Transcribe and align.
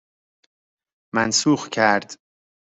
منسوخ 1.15 1.69
کرد 1.69 2.15